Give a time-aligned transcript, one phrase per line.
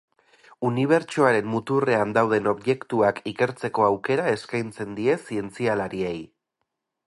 [0.69, 6.19] Unibertsoaren muturrean dauden objektuak ikertzeko aukera eskaintzen die zientzialariei.